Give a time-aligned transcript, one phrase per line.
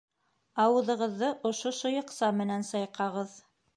[0.63, 3.37] Ауыҙығыҙҙы ошо шыйыҡса менән сайҡағыҙ